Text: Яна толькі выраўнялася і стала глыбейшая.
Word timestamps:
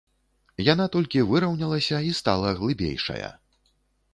Яна 0.67 0.87
толькі 0.95 1.21
выраўнялася 1.31 1.97
і 2.09 2.15
стала 2.21 2.55
глыбейшая. 2.61 3.29